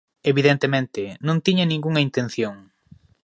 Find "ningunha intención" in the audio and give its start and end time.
1.67-2.55